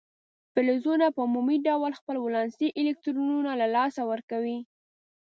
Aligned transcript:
فلزونه 0.53 1.05
په 1.15 1.19
عمومي 1.25 1.57
ډول 1.67 1.91
خپل 1.99 2.15
ولانسي 2.21 2.67
الکترونونه 2.81 3.51
له 3.61 3.67
لاسه 3.75 4.01
ورکوي. 4.11 4.59